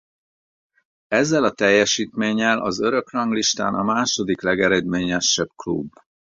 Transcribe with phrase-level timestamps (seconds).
[1.07, 5.93] Ezzel a teljesítménnyel az örökranglistán a második legeredményesebb klub.